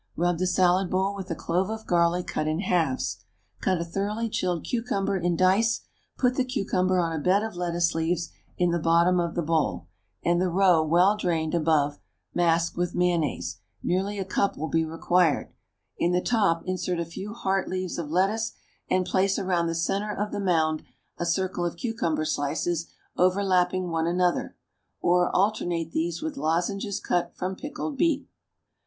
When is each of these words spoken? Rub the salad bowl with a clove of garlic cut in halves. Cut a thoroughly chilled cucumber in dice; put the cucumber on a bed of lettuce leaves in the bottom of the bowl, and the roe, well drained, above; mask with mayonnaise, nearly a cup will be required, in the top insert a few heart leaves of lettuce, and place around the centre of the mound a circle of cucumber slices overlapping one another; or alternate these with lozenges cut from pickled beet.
Rub 0.15 0.39
the 0.39 0.47
salad 0.47 0.89
bowl 0.89 1.13
with 1.15 1.29
a 1.29 1.35
clove 1.35 1.69
of 1.69 1.85
garlic 1.85 2.25
cut 2.25 2.47
in 2.47 2.61
halves. 2.61 3.23
Cut 3.59 3.79
a 3.79 3.85
thoroughly 3.85 4.29
chilled 4.31 4.63
cucumber 4.63 5.15
in 5.15 5.35
dice; 5.35 5.81
put 6.17 6.33
the 6.33 6.43
cucumber 6.43 6.97
on 6.99 7.13
a 7.13 7.19
bed 7.21 7.43
of 7.43 7.55
lettuce 7.55 7.93
leaves 7.93 8.31
in 8.57 8.71
the 8.71 8.79
bottom 8.79 9.19
of 9.19 9.35
the 9.35 9.43
bowl, 9.43 9.89
and 10.23 10.41
the 10.41 10.49
roe, 10.49 10.83
well 10.83 11.15
drained, 11.15 11.53
above; 11.53 11.99
mask 12.33 12.75
with 12.75 12.95
mayonnaise, 12.95 13.59
nearly 13.83 14.17
a 14.17 14.25
cup 14.25 14.57
will 14.57 14.69
be 14.69 14.83
required, 14.83 15.53
in 15.99 16.13
the 16.13 16.19
top 16.19 16.63
insert 16.65 16.99
a 16.99 17.05
few 17.05 17.33
heart 17.35 17.67
leaves 17.69 17.99
of 17.99 18.09
lettuce, 18.09 18.53
and 18.89 19.05
place 19.05 19.37
around 19.37 19.67
the 19.67 19.75
centre 19.75 20.09
of 20.15 20.31
the 20.31 20.39
mound 20.39 20.81
a 21.19 21.27
circle 21.27 21.63
of 21.63 21.77
cucumber 21.77 22.25
slices 22.25 22.87
overlapping 23.17 23.91
one 23.91 24.07
another; 24.07 24.57
or 24.99 25.29
alternate 25.29 25.91
these 25.91 26.23
with 26.23 26.37
lozenges 26.37 26.99
cut 26.99 27.37
from 27.37 27.55
pickled 27.55 27.97
beet. 27.97 28.27